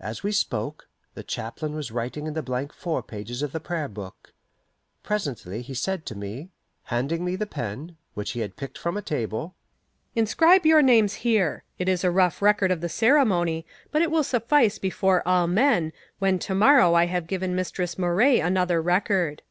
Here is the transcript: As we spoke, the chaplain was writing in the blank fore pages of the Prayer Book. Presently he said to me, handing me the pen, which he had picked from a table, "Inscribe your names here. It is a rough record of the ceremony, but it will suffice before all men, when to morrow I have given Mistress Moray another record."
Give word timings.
As 0.00 0.24
we 0.24 0.32
spoke, 0.32 0.88
the 1.14 1.22
chaplain 1.22 1.72
was 1.76 1.92
writing 1.92 2.26
in 2.26 2.34
the 2.34 2.42
blank 2.42 2.72
fore 2.72 3.00
pages 3.00 3.42
of 3.42 3.52
the 3.52 3.60
Prayer 3.60 3.86
Book. 3.86 4.34
Presently 5.04 5.62
he 5.62 5.72
said 5.72 6.04
to 6.06 6.16
me, 6.16 6.50
handing 6.86 7.24
me 7.24 7.36
the 7.36 7.46
pen, 7.46 7.96
which 8.14 8.32
he 8.32 8.40
had 8.40 8.56
picked 8.56 8.76
from 8.76 8.96
a 8.96 9.02
table, 9.02 9.54
"Inscribe 10.16 10.66
your 10.66 10.82
names 10.82 11.14
here. 11.14 11.62
It 11.78 11.88
is 11.88 12.02
a 12.02 12.10
rough 12.10 12.42
record 12.42 12.72
of 12.72 12.80
the 12.80 12.88
ceremony, 12.88 13.64
but 13.92 14.02
it 14.02 14.10
will 14.10 14.24
suffice 14.24 14.78
before 14.80 15.22
all 15.28 15.46
men, 15.46 15.92
when 16.18 16.40
to 16.40 16.52
morrow 16.56 16.94
I 16.94 17.06
have 17.06 17.28
given 17.28 17.54
Mistress 17.54 17.96
Moray 17.96 18.40
another 18.40 18.82
record." 18.82 19.42